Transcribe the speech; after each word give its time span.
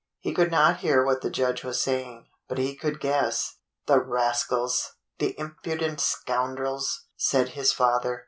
He 0.19 0.33
could 0.33 0.49
not 0.49 0.77
hear 0.79 1.05
what 1.05 1.21
the 1.21 1.29
judge 1.29 1.63
was 1.63 1.79
saying, 1.79 2.25
but 2.49 2.57
he 2.57 2.75
could 2.75 2.99
guess. 2.99 3.57
"The 3.85 4.01
rascals! 4.01 4.93
The 5.19 5.37
impudent 5.39 6.01
scoundrels!" 6.01 7.05
said 7.17 7.49
his 7.49 7.71
father. 7.71 8.19